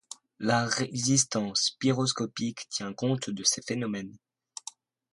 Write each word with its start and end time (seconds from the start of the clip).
La 0.39 0.65
résistance 0.65 1.75
pyroscopique 1.77 2.67
tient 2.69 2.91
compte 2.91 3.29
de 3.29 3.43
ces 3.43 3.61
phénomènes. 3.61 4.17